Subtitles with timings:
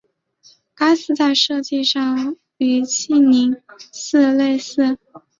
[0.73, 3.61] 该寺在设计上与庆宁
[3.93, 4.97] 寺类似。